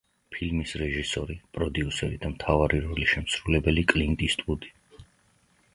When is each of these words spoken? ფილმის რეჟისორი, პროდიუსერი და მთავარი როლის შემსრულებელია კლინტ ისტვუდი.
ფილმის 0.35 0.71
რეჟისორი, 0.81 1.35
პროდიუსერი 1.57 2.17
და 2.25 2.33
მთავარი 2.33 2.81
როლის 2.87 3.13
შემსრულებელია 3.15 3.93
კლინტ 3.95 4.27
ისტვუდი. 4.31 4.75